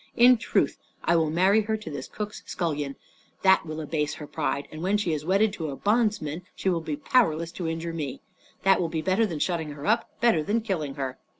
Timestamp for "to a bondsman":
5.53-6.41